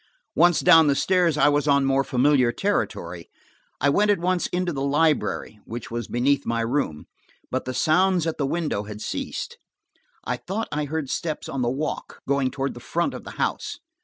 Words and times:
Once 0.35 0.61
down 0.61 0.87
the 0.87 0.95
stairs 0.95 1.37
I 1.37 1.47
was 1.49 1.67
on 1.67 1.85
more 1.85 2.03
familiar 2.03 2.51
territory. 2.51 3.29
I 3.79 3.91
went 3.91 4.09
at 4.09 4.17
once 4.17 4.47
into 4.47 4.73
the 4.73 4.81
library, 4.81 5.59
which 5.63 5.91
was 5.91 6.07
beneath 6.07 6.43
my 6.43 6.61
room, 6.61 7.05
but 7.51 7.65
the 7.65 7.73
sounds 7.75 8.25
at 8.25 8.39
the 8.39 8.47
window 8.47 8.85
had 8.85 8.99
ceased. 8.99 9.59
I 10.25 10.37
thought 10.37 10.67
I 10.71 10.85
heard 10.85 11.11
steps 11.11 11.47
on 11.47 11.61
the 11.61 11.69
walk, 11.69 12.21
going 12.27 12.49
toward 12.49 12.73
the 12.73 12.79
front 12.79 13.13
of 13.13 13.25
the 13.25 13.31
house. 13.37 13.77